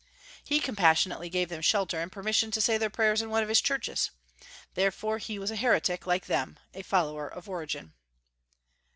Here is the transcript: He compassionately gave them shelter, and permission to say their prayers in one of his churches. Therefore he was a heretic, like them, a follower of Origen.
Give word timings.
He 0.43 0.59
compassionately 0.59 1.29
gave 1.29 1.49
them 1.49 1.61
shelter, 1.61 2.01
and 2.01 2.11
permission 2.11 2.49
to 2.49 2.59
say 2.59 2.79
their 2.79 2.89
prayers 2.89 3.21
in 3.21 3.29
one 3.29 3.43
of 3.43 3.49
his 3.49 3.61
churches. 3.61 4.09
Therefore 4.73 5.19
he 5.19 5.37
was 5.37 5.51
a 5.51 5.55
heretic, 5.55 6.07
like 6.07 6.25
them, 6.25 6.57
a 6.73 6.81
follower 6.81 7.27
of 7.27 7.47
Origen. 7.47 7.93